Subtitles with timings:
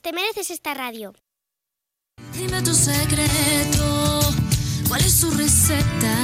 [0.00, 1.12] gracias, te mereces esta radio.
[2.34, 4.20] Dime tu secreto,
[4.88, 6.16] ¿cuál es su receta?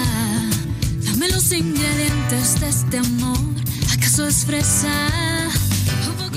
[1.05, 3.39] Dame los ingredientes de este amor,
[3.97, 5.51] ¿acaso es fresa?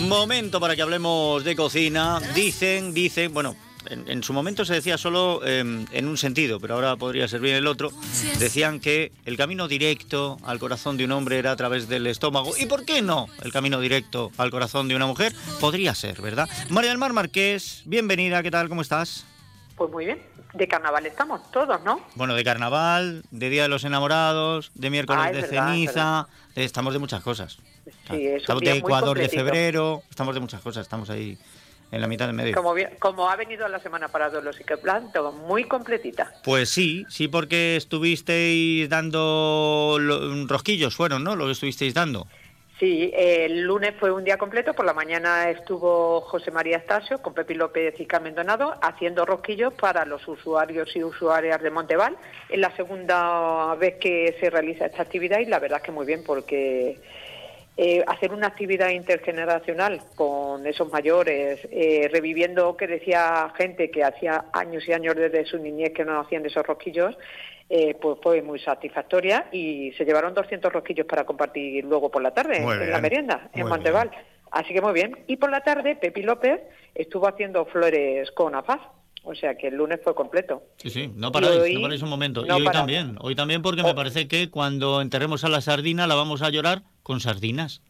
[0.07, 2.19] Momento para que hablemos de cocina.
[2.33, 3.55] Dicen, dicen, bueno,
[3.87, 7.67] en, su momento se decía solo em, en un sentido, pero ahora podría servir el
[7.67, 7.91] otro.
[8.37, 12.51] Decían que el camino directo al corazón de un hombre era a través del estómago.
[12.57, 15.33] ¿Y por qué no el camino directo al corazón de una mujer?
[15.59, 16.47] Podría ser, ¿verdad?
[16.69, 18.69] María del Mar Marqués, bienvenida, ¿qué tal?
[18.69, 19.25] ¿Cómo estás?
[19.75, 20.21] Pues muy bien.
[20.53, 22.01] De carnaval estamos todos, ¿no?
[22.15, 26.91] Bueno, de carnaval, de Día de los Enamorados, de miércoles Ah, de verdad, ceniza, estamos
[26.93, 27.59] de muchas cosas.
[28.09, 31.37] Sí, es estamos de Ecuador de febrero, estamos de muchas cosas, estamos ahí
[31.91, 32.55] en la mitad del medio.
[32.55, 36.31] Como, bien- como ha venido la semana para todos los y que planto, muy completita.
[36.43, 41.35] Pues sí, sí, porque estuvisteis dando lo- rosquillos, fueron, ¿no?
[41.35, 42.27] Lo que estuvisteis dando.
[42.79, 44.73] Sí, el lunes fue un día completo.
[44.73, 49.73] Por la mañana estuvo José María Estasio con Pepi López y Carmen Donado haciendo rosquillos
[49.73, 52.15] para los usuarios y usuarias de Monteval.
[52.47, 56.05] Es la segunda vez que se realiza esta actividad y la verdad es que muy
[56.05, 57.01] bien porque
[57.81, 64.47] eh, hacer una actividad intergeneracional con esos mayores, eh, reviviendo que decía gente que hacía
[64.51, 67.17] años y años desde su niñez que no hacían esos rosquillos,
[67.69, 72.31] eh, pues fue muy satisfactoria y se llevaron 200 rosquillos para compartir luego por la
[72.31, 74.11] tarde Muy en bien, la merienda, muy en Monteval.
[74.51, 75.17] Así que muy bien.
[75.27, 76.59] Y por la tarde, Pepi López
[76.93, 78.81] estuvo haciendo flores con afaz.
[79.23, 80.63] O sea que el lunes fue completo.
[80.77, 82.41] Sí, sí, no paráis, hoy no paráis un momento.
[82.45, 82.73] no y hoy paramos.
[82.73, 83.85] también, hoy también porque Oh.
[83.87, 87.81] me parece que cuando enterremos a la sardina la vamos a llorar con sardinas.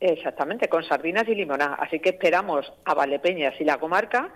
[0.00, 1.74] Exactamente, con sardinas y limonada.
[1.76, 4.34] Así que esperamos a Valdepeñas y la comarca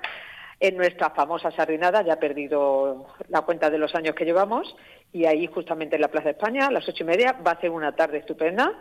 [0.60, 2.02] en nuestra famosa sardinada.
[2.04, 4.74] Ya he perdido la cuenta de los años que llevamos.
[5.12, 7.60] Y ahí, justamente en la Plaza de España, a las ocho y media, va a
[7.60, 8.72] ser una tarde estupenda.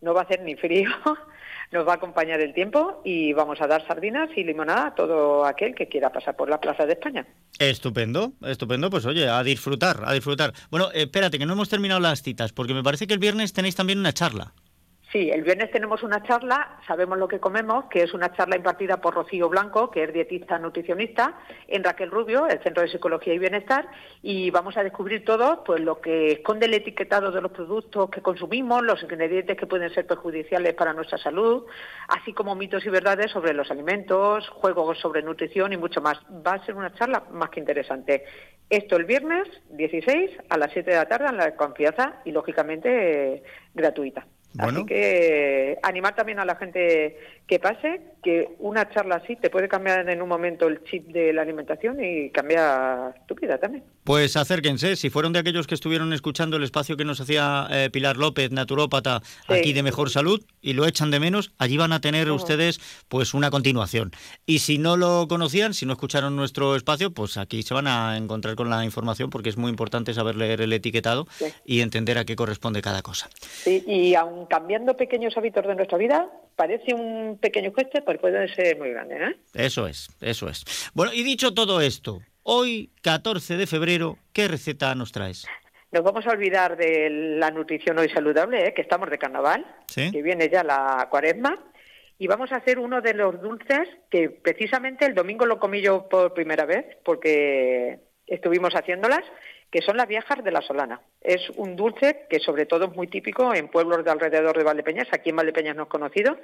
[0.00, 0.90] No va a hacer ni frío.
[1.72, 5.44] Nos va a acompañar el tiempo y vamos a dar sardinas y limonada a todo
[5.44, 7.26] aquel que quiera pasar por la Plaza de España.
[7.60, 10.52] Estupendo, estupendo, pues oye, a disfrutar, a disfrutar.
[10.70, 13.52] Bueno, eh, espérate, que no hemos terminado las citas, porque me parece que el viernes
[13.52, 14.52] tenéis también una charla.
[15.12, 18.98] Sí, el viernes tenemos una charla, sabemos lo que comemos, que es una charla impartida
[19.00, 21.34] por Rocío Blanco, que es dietista nutricionista,
[21.66, 23.88] en Raquel Rubio, el Centro de Psicología y Bienestar,
[24.22, 28.22] y vamos a descubrir todo pues lo que esconde el etiquetado de los productos que
[28.22, 31.66] consumimos, los ingredientes que pueden ser perjudiciales para nuestra salud,
[32.06, 36.20] así como mitos y verdades sobre los alimentos, juegos sobre nutrición y mucho más.
[36.46, 38.24] Va a ser una charla más que interesante.
[38.68, 43.42] Esto el viernes 16 a las 7 de la tarde en la confianza y lógicamente
[43.74, 44.24] gratuita.
[44.54, 44.80] Bueno.
[44.80, 47.16] Así que animar también a la gente
[47.46, 51.32] que pase, que una charla así te puede cambiar en un momento el chip de
[51.32, 53.82] la alimentación y cambiar tu vida también.
[54.04, 57.90] Pues acérquense, si fueron de aquellos que estuvieron escuchando el espacio que nos hacía eh,
[57.92, 59.52] Pilar López, naturópata, Sí.
[59.54, 63.34] aquí de Mejor Salud, y lo echan de menos, allí van a tener ustedes pues
[63.34, 64.12] una continuación.
[64.46, 68.16] Y si no lo conocían, si no escucharon nuestro espacio, pues aquí se van a
[68.16, 71.46] encontrar con la información porque es muy importante saber leer el etiquetado Sí.
[71.64, 73.28] y entender a qué corresponde cada cosa.
[73.42, 78.52] Sí, y aun cambiando pequeños hábitos de nuestra vida, parece un pequeño gesto, pero puede
[78.54, 79.16] ser muy grande.
[79.16, 79.36] ¿eh?
[79.54, 80.90] Eso es, eso es.
[80.94, 85.46] Bueno, y dicho todo esto, hoy, 14 de febrero, ¿qué receta nos traes?
[85.92, 88.74] Nos vamos a olvidar de la nutrición hoy saludable, ¿eh?
[88.74, 90.10] que estamos de carnaval, Sí.
[90.12, 91.58] que viene ya la cuaresma,
[92.18, 96.08] y vamos a hacer uno de los dulces que precisamente el domingo lo comí yo
[96.08, 99.22] por primera vez, porque estuvimos haciéndolas,
[99.70, 101.00] que son las viejas de la Solana.
[101.20, 105.08] Es un dulce que sobre todo es muy típico en pueblos de alrededor de Valdepeñas,
[105.12, 106.38] aquí en Valdepeñas no es conocido,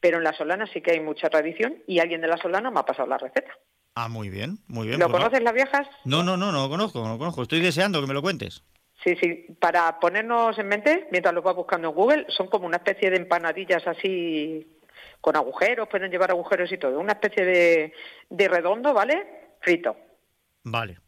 [0.00, 2.80] pero en la Solana sí que hay mucha tradición y alguien de la Solana me
[2.80, 3.52] ha pasado la receta.
[3.94, 4.98] Ah, muy bien, muy bien.
[4.98, 5.86] ¿Lo pues conoces las viejas?
[6.04, 7.42] No, no, no, no lo conozco, no lo conozco.
[7.42, 8.64] Estoy deseando que me lo cuentes.
[9.04, 12.76] Sí, sí, para ponernos en mente, mientras lo vas buscando en Google, son como una
[12.76, 14.78] especie de empanadillas así
[15.20, 17.92] con agujeros, pueden llevar agujeros y todo, una especie de,
[18.30, 19.54] de redondo, ¿vale?
[19.60, 19.96] Frito,
[20.64, 20.98] Vale.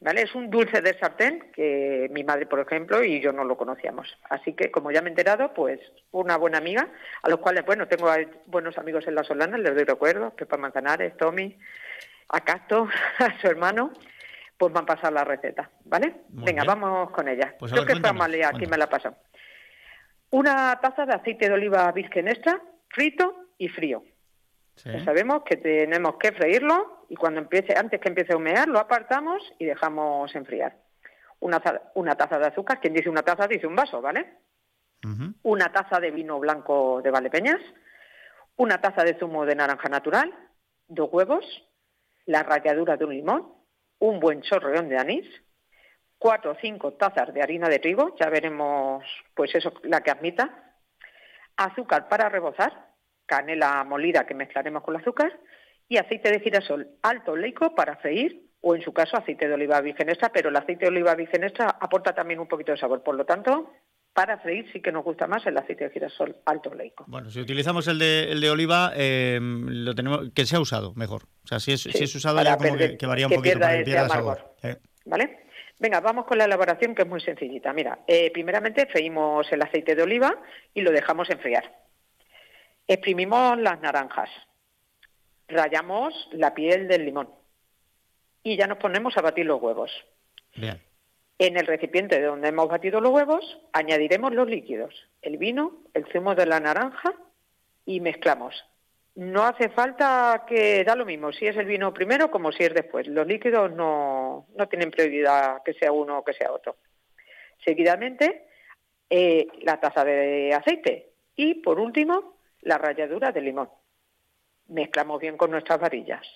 [0.00, 0.22] ¿Vale?
[0.22, 4.06] Es un dulce de sartén que mi madre, por ejemplo, y yo no lo conocíamos.
[4.28, 5.80] Así que, como ya me he enterado, pues
[6.12, 6.88] una buena amiga,
[7.22, 10.56] a los cuales, bueno, tengo a- buenos amigos en La Solana, les doy recuerdos, Pepa
[10.56, 11.58] Manzanares, Tommy,
[12.28, 12.88] a Casto,
[13.18, 13.92] a su hermano,
[14.58, 16.14] pues me han pasado la receta, ¿vale?
[16.30, 16.80] Muy Venga, bien.
[16.80, 17.54] vamos con ella.
[17.58, 19.16] Pues Creo ver, que cuéntanos, Amalia quien me la pasado.
[20.30, 24.02] Una taza de aceite de oliva virgen extra, frito y frío.
[24.76, 24.90] Sí.
[24.90, 28.78] Ya sabemos que tenemos que freírlo y cuando empiece, antes que empiece a humear, lo
[28.78, 30.76] apartamos y dejamos enfriar.
[31.40, 31.62] Una,
[31.94, 34.34] una taza de azúcar, quien dice una taza dice un vaso, ¿vale?
[35.42, 37.60] Una taza de vino blanco de Valdepeñas,
[38.56, 40.34] una taza de zumo de naranja natural,
[40.88, 41.44] dos huevos,
[42.24, 43.52] la ralladura de un limón,
[44.00, 45.26] un buen chorreón de anís,
[46.18, 50.74] cuatro o cinco tazas de harina de trigo, ya veremos pues eso la que admita,
[51.56, 52.85] azúcar para rebozar,
[53.26, 55.38] canela molida que mezclaremos con el azúcar
[55.88, 59.80] y aceite de girasol alto oleico para freír o en su caso aceite de oliva
[59.80, 63.02] virgen extra, pero el aceite de oliva virgen extra aporta también un poquito de sabor.
[63.02, 63.70] Por lo tanto,
[64.12, 67.04] para freír sí que nos gusta más el aceite de girasol alto oleico.
[67.06, 71.24] Bueno, si utilizamos el de, el de oliva, eh, lo tenemos que sea usado mejor.
[71.44, 73.84] O sea, si es, si es usado ya como que, varía un poquito, para que
[73.84, 74.54] pierda sabor.
[75.04, 75.46] ¿Vale?
[75.78, 77.72] Venga, vamos con la elaboración que es muy sencillita.
[77.72, 80.34] Mira, eh, primeramente freímos el aceite de oliva
[80.72, 81.85] y lo dejamos enfriar.
[82.88, 84.30] Exprimimos las naranjas.
[85.48, 87.28] Rayamos la piel del limón.
[88.42, 89.90] Y ya nos ponemos a batir los huevos.
[90.54, 90.80] Bien.
[91.38, 96.06] En el recipiente de donde hemos batido los huevos, añadiremos los líquidos, el vino, el
[96.06, 97.14] zumo de la naranja
[97.84, 98.64] y mezclamos.
[99.16, 102.74] No hace falta que da lo mismo si es el vino primero como si es
[102.74, 103.06] después.
[103.06, 106.76] Los líquidos no, no tienen prioridad que sea uno o que sea otro.
[107.64, 108.46] Seguidamente,
[109.10, 112.35] eh, la taza de aceite y, por último,
[112.66, 113.70] la ralladura de limón.
[114.66, 116.26] Mezclamos bien con nuestras varillas.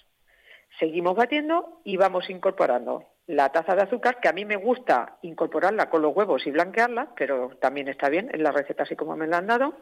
[0.78, 5.90] Seguimos batiendo y vamos incorporando la taza de azúcar, que a mí me gusta incorporarla
[5.90, 9.26] con los huevos y blanquearla, pero también está bien en la receta así como me
[9.26, 9.74] la han dado,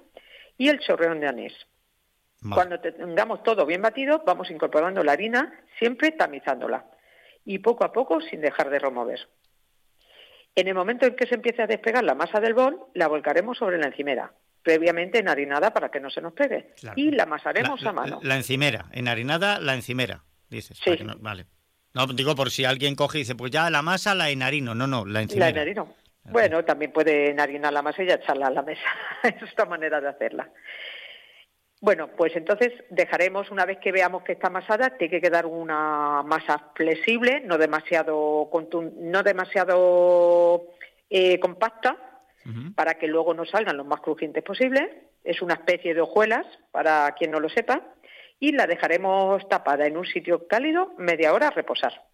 [0.56, 1.54] y el chorreón de anís.
[2.54, 6.86] Cuando tengamos todo bien batido, vamos incorporando la harina, siempre tamizándola,
[7.44, 9.28] y poco a poco sin dejar de remover.
[10.54, 13.58] En el momento en que se empiece a despegar la masa del bol, la volcaremos
[13.58, 14.32] sobre la encimera,
[14.62, 18.20] previamente enharinada para que no se nos pegue, y la amasaremos a mano.
[18.22, 20.78] La, encimera, enharinada la encimera, dices.
[20.82, 20.96] Sí.
[21.18, 21.46] vale.
[21.94, 24.74] No, digo por si alguien coge y dice, pues ya la masa la enharino.
[24.74, 25.46] No, no, la encimera.
[25.46, 25.94] La enharino.
[26.24, 28.82] Bueno, también puede enharinar la masa y echarla a la mesa.
[29.22, 30.50] es otra manera de hacerla.
[31.80, 36.22] Bueno, pues entonces dejaremos, una vez que veamos que está amasada, tiene que quedar una
[36.24, 38.50] masa flexible, no demasiado,
[39.00, 40.66] no demasiado
[41.08, 41.96] eh, compacta,
[42.74, 45.08] para que luego nos salgan lo más crujientes posible.
[45.24, 47.82] Es una especie de hojuelas, para quien no lo sepa
[48.40, 52.04] y la dejaremos tapada en un sitio cálido media hora a reposar.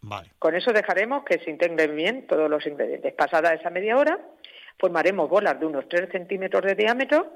[0.00, 0.30] Vale.
[0.38, 3.14] Con eso dejaremos que se integren bien todos los ingredientes.
[3.14, 4.18] Pasada esa media hora,
[4.78, 7.32] formaremos bolas de unos 3 centímetros de diámetro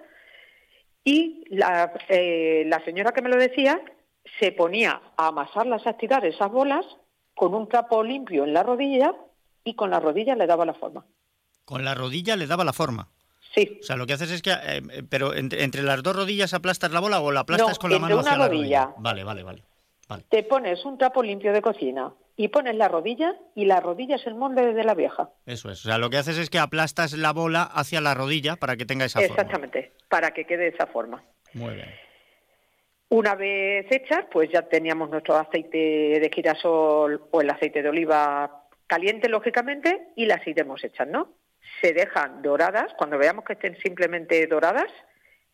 [1.04, 3.80] y la, eh, la señora que me lo decía
[4.38, 6.86] se ponía a amasarlas, a estirar esas bolas
[7.34, 9.14] con un trapo limpio en la rodilla
[9.64, 11.04] y con la rodilla le daba la forma.
[11.64, 13.08] Con la rodilla le daba la forma.
[13.54, 13.78] Sí.
[13.80, 17.00] O sea, lo que haces es que, eh, pero entre, las dos rodillas aplastas la
[17.00, 18.78] bola o la aplastas con la mano hacia una rodilla.
[18.78, 19.02] la rodilla.
[19.02, 19.62] Vale, vale, vale,
[20.28, 24.26] Te pones un trapo limpio de cocina y pones la rodilla y la rodilla es
[24.26, 25.30] el molde de la vieja.
[25.44, 25.84] Eso es.
[25.84, 28.86] O sea, lo que haces es que aplastas la bola hacia la rodilla para que
[28.86, 29.34] tenga esa forma.
[29.34, 31.22] Exactamente, para que quede esa forma.
[31.52, 31.90] Muy bien.
[33.10, 38.64] Una vez hecha, pues ya teníamos nuestro aceite de girasol o el aceite de oliva
[38.86, 41.28] caliente, lógicamente, y las iremos hechas, ¿no?
[41.80, 44.90] Se dejan doradas, cuando veamos que estén simplemente doradas,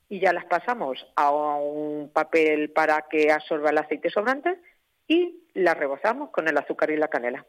[0.08, 4.58] y ya las pasamos a un papel para que absorba el aceite sobrante
[5.06, 7.46] y las rebozamos con el azúcar y la canela.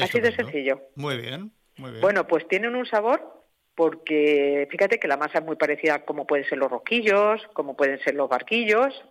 [0.00, 0.80] Así de sencillo.
[0.96, 2.00] Muy bien, muy bien.
[2.00, 3.44] Bueno, pues tienen un sabor
[3.74, 8.00] porque fíjate que la masa es muy parecida como pueden ser los rosquillos, como pueden
[8.00, 9.04] ser los barquillos,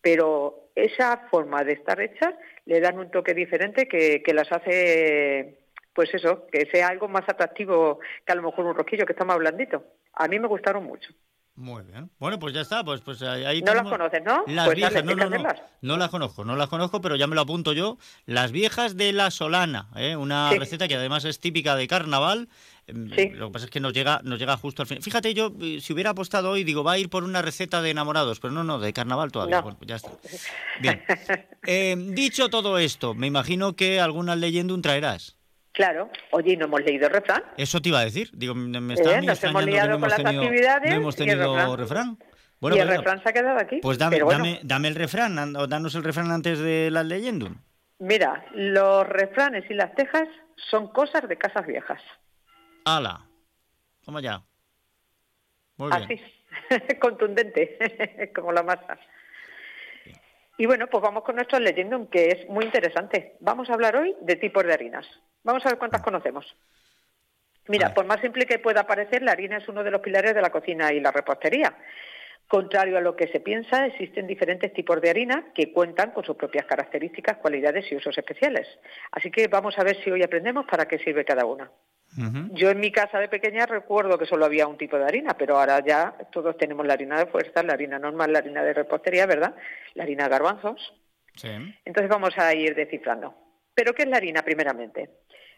[0.00, 2.34] pero esa forma de estar hechas
[2.64, 5.61] le dan un toque diferente que, que las hace
[5.94, 9.24] pues eso, que sea algo más atractivo que a lo mejor un rosquillo que está
[9.24, 9.84] más blandito.
[10.14, 11.12] A mí me gustaron mucho.
[11.54, 12.10] Muy bien.
[12.18, 12.82] Bueno, pues ya está.
[12.82, 14.44] Pues, pues ahí no las conoces, ¿no?
[14.46, 15.38] Las pues viejas, no, no, no,
[15.82, 17.98] no, las conozco, no las conozco, pero ya me lo apunto yo.
[18.24, 20.16] Las viejas de la Solana, ¿eh?
[20.16, 22.48] una receta que además es típica de carnaval.
[22.86, 25.02] Em, lo que pasa es que nos llega, nos llega justo al final.
[25.02, 27.90] Fíjate, yo eh, si hubiera apostado hoy, digo, va a ir por una receta de
[27.90, 29.60] enamorados, pero no, no, de carnaval todavía.
[29.60, 30.10] Bueno, ya está.
[30.80, 31.02] Bien.
[31.66, 35.36] Eh, dicho todo esto, me imagino que alguna leyenda traerás.
[35.72, 37.42] Claro, oye, ¿no hemos leído el refrán?
[37.56, 38.30] Eso te iba a decir.
[38.34, 40.90] Digo, me está eh, nos hemos liado con las actividades.
[40.90, 42.18] No hemos tenido refrán.
[42.60, 43.80] Bueno, y el refrán se ha quedado aquí.
[43.82, 47.50] Pues dame, dame, dame, el refrán, o danos el refrán antes de la leyenda.
[47.98, 50.28] Mira, los refranes y las tejas
[50.70, 52.00] son cosas de casas viejas.
[52.84, 53.26] ¡Hala!
[54.04, 54.42] ¿Cómo ya?
[55.76, 56.02] Muy bien.
[56.04, 58.98] Así, contundente, como la masa.
[60.58, 63.36] Y bueno, pues vamos con nuestro leyendum, que es muy interesante.
[63.40, 65.06] Vamos a hablar hoy de tipos de harinas.
[65.42, 66.56] Vamos a ver cuántas conocemos.
[67.68, 70.42] Mira, por más simple que pueda parecer, la harina es uno de los pilares de
[70.42, 71.76] la cocina y la repostería.
[72.48, 76.36] Contrario a lo que se piensa, existen diferentes tipos de harina que cuentan con sus
[76.36, 78.68] propias características, cualidades y usos especiales.
[79.12, 81.70] Así que vamos a ver si hoy aprendemos para qué sirve cada una.
[82.52, 85.58] Yo en mi casa de pequeña recuerdo que solo había un tipo de harina, pero
[85.58, 89.24] ahora ya todos tenemos la harina de fuerza, la harina normal, la harina de repostería,
[89.24, 89.54] ¿verdad?
[89.94, 90.92] La harina de garbanzos.
[91.34, 91.48] Sí.
[91.84, 93.34] Entonces vamos a ir descifrando.
[93.74, 95.08] ¿Pero qué es la harina primeramente?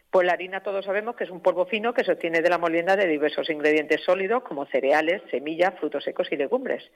[0.09, 2.57] Pues la harina todos sabemos que es un polvo fino que se obtiene de la
[2.57, 6.89] molienda de diversos ingredientes sólidos como cereales, semillas, frutos secos y legumbres.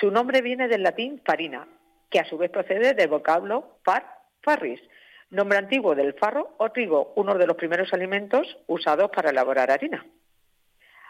[0.00, 1.68] Su nombre viene del latín farina,
[2.08, 4.06] que a su vez procede del vocablo far,
[4.42, 4.80] farris,
[5.30, 10.06] nombre antiguo del farro o trigo, uno de los primeros alimentos usados para elaborar harina.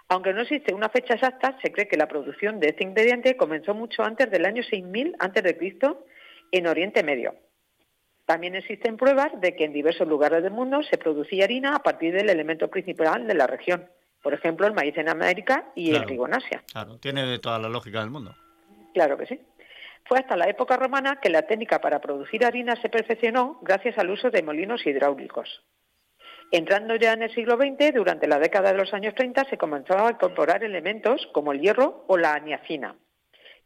[0.08, 3.74] Aunque no existe una fecha exacta, se cree que la producción de este ingrediente comenzó
[3.74, 5.78] mucho antes del año 6000 a.C.
[6.52, 7.34] en Oriente Medio.
[8.24, 12.12] También existen pruebas de que en diversos lugares del mundo se producía harina a partir
[12.12, 13.88] del elemento principal de la región.
[14.22, 16.62] Por ejemplo, el maíz en América y el trigo en Asia.
[16.72, 18.34] Claro, tiene toda la lógica del mundo.
[18.92, 19.40] Claro que sí.
[20.08, 24.10] Fue hasta la época romana que la técnica para producir harina se perfeccionó gracias al
[24.10, 25.64] uso de molinos hidráulicos.
[26.52, 29.98] Entrando ya en el siglo XX, durante la década de los años 30 se comenzó
[29.98, 32.94] a incorporar elementos como el hierro o la aniacina.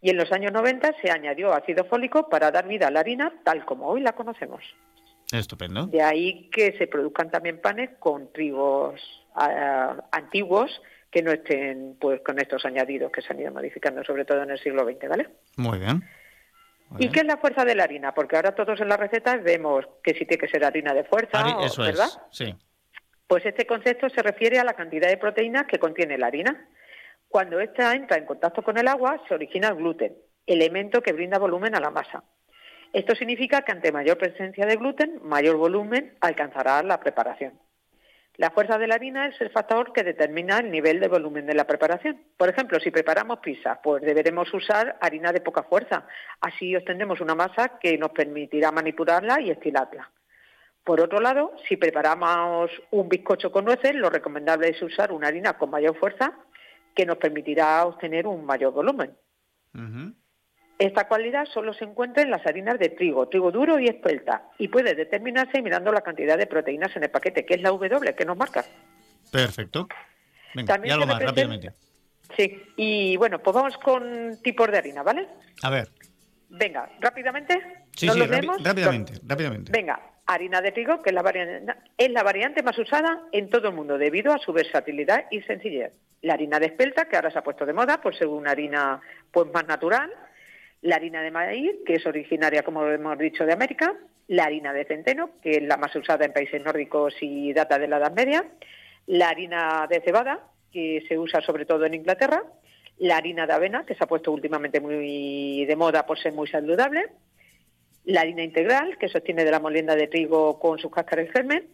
[0.00, 3.34] Y en los años 90 se añadió ácido fólico para dar vida a la harina
[3.44, 4.64] tal como hoy la conocemos.
[5.30, 5.86] Estupendo.
[5.86, 8.98] De ahí que se produzcan también panes con trigos
[9.34, 10.80] ah, antiguos
[11.10, 14.50] que no estén pues con estos añadidos que se han ido modificando sobre todo en
[14.50, 15.28] el siglo XX, ¿vale?
[15.56, 16.02] Muy bien.
[16.98, 18.12] ¿Y qué es la fuerza de la harina?
[18.12, 21.56] Porque ahora todos en las recetas vemos que sí tiene que ser harina de fuerza,
[21.62, 22.06] eso ¿verdad?
[22.06, 22.54] es, sí.
[23.26, 26.68] Pues este concepto se refiere a la cantidad de proteínas que contiene la harina.
[27.28, 30.16] Cuando ésta entra en contacto con el agua, se origina el gluten,
[30.46, 32.24] elemento que brinda volumen a la masa.
[32.92, 37.52] Esto significa que ante mayor presencia de gluten, mayor volumen alcanzará la preparación.
[38.36, 41.54] La fuerza de la harina es el factor que determina el nivel de volumen de
[41.54, 42.22] la preparación.
[42.36, 46.06] Por ejemplo, si preparamos pizza, pues deberemos usar harina de poca fuerza.
[46.40, 50.10] Así obtendremos una masa que nos permitirá manipularla y estilarla.
[50.84, 55.58] Por otro lado, si preparamos un bizcocho con nueces, lo recomendable es usar una harina
[55.58, 56.32] con mayor fuerza
[56.94, 59.14] que nos permitirá obtener un mayor volumen.
[60.80, 64.68] Esta cualidad solo se encuentra en las harinas de trigo, trigo duro y espelta, y
[64.68, 68.24] puede determinarse mirando la cantidad de proteínas en el paquete, que es la W que
[68.24, 68.64] nos marca.
[69.30, 69.86] Perfecto.
[70.54, 71.72] Venga, y algo más, rápidamente.
[72.34, 75.28] Sí, y bueno, pues vamos con tipos de harina, ¿vale?
[75.62, 75.90] A ver.
[76.48, 77.60] Venga, rápidamente.
[77.94, 79.72] Sí, sí, rápidamente, rápidamente.
[79.72, 83.68] Venga, harina de trigo, que es la, variante, es la variante más usada en todo
[83.68, 85.92] el mundo debido a su versatilidad y sencillez.
[86.22, 88.98] La harina de espelta, que ahora se ha puesto de moda por ser una harina
[89.30, 90.10] pues más natural.
[90.82, 93.94] La harina de maíz, que es originaria, como hemos dicho, de América.
[94.28, 97.88] La harina de centeno, que es la más usada en países nórdicos y data de
[97.88, 98.44] la Edad Media.
[99.06, 102.44] La harina de cebada, que se usa sobre todo en Inglaterra.
[102.98, 106.48] La harina de avena, que se ha puesto últimamente muy de moda por ser muy
[106.48, 107.06] saludable
[108.04, 111.32] la harina integral, que se obtiene de la molienda de trigo con sus cáscaras y
[111.32, 111.68] germen,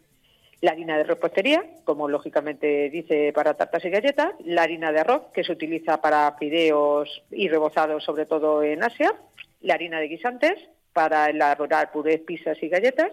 [0.61, 5.23] la harina de repostería, como lógicamente dice para tartas y galletas, la harina de arroz,
[5.35, 9.15] que se utiliza para fideos y rebozados, sobre todo en Asia,
[9.61, 10.55] la harina de guisantes,
[10.93, 13.13] para elaborar purés, pizzas y galletas,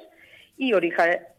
[0.57, 0.71] y,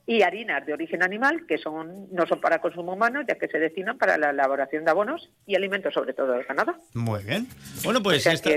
[0.06, 3.58] y harinas de origen animal, que son no son para consumo humano, ya que se
[3.58, 6.74] destinan para la elaboración de abonos y alimentos, sobre todo del ganado.
[6.92, 7.46] Muy bien.
[7.82, 8.50] Bueno, pues esta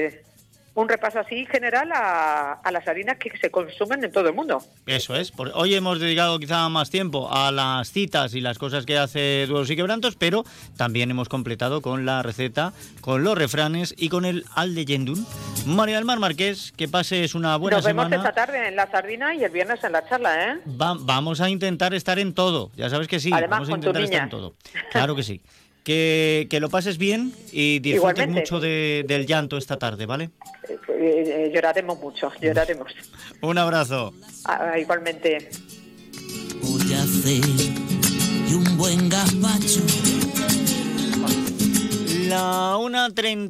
[0.77, 4.62] un repaso así general a, las harinas que se consumen en todo el mundo.
[4.86, 5.34] Eso es.
[5.55, 9.72] hoy hemos dedicado quizá más tiempo a las citas y las cosas que hace Duelos
[9.72, 10.43] y Quebrantos, pero
[10.77, 15.25] también hemos completado con la receta, con los refranes y con el al leyendum.
[15.65, 18.10] María del Mar Marqués, que pases una buena semana.
[18.10, 20.60] Nos vemos esta tarde en la sardina y el viernes en la charla, ¿eh?
[20.65, 22.69] vamos a intentar estar en todo.
[22.75, 23.31] Ya sabes que sí.
[23.31, 24.53] vamos a intentar estar en todo.
[24.91, 25.41] Claro que sí.
[25.88, 30.32] Que, lo pases bien y disfrutes mucho del llanto esta tarde, ¿vale?
[30.67, 32.91] Eh, eh, lloraremos mucho, lloraremos.
[33.41, 34.13] Un abrazo.
[34.44, 35.48] Ah, igualmente.
[36.62, 37.41] Voy a hacer
[38.50, 39.79] y un buen gazpacho.
[42.27, 43.50] La 1.30.